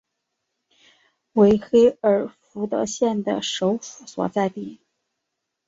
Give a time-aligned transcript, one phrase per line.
[1.33, 4.79] 为黑尔福德县的首府所在地。